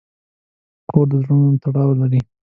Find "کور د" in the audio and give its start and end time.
0.89-1.13